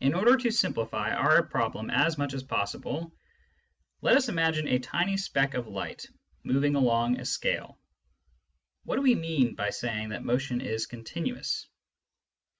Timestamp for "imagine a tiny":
4.28-5.16